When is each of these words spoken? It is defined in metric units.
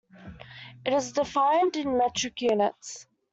It 0.83 0.93
is 0.93 1.11
defined 1.11 1.75
in 1.75 1.95
metric 1.95 2.41
units. 2.41 3.05